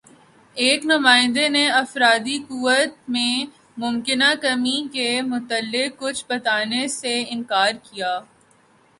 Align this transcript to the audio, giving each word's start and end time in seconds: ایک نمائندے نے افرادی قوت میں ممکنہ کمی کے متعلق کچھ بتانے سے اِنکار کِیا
ایک 0.57 0.85
نمائندے 0.85 1.47
نے 1.49 1.65
افرادی 1.81 2.37
قوت 2.47 2.91
میں 3.09 3.33
ممکنہ 3.77 4.29
کمی 4.41 4.77
کے 4.93 5.09
متعلق 5.23 5.99
کچھ 5.99 6.23
بتانے 6.29 6.87
سے 6.99 7.13
اِنکار 7.31 7.71
کِیا 7.83 8.11